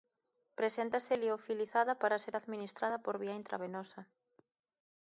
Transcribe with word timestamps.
Preséntase 0.59 1.13
liofilizada 1.23 1.93
para 2.01 2.21
ser 2.23 2.33
administrada 2.41 2.97
por 3.05 3.15
vía 3.21 3.39
intravenosa. 3.41 4.01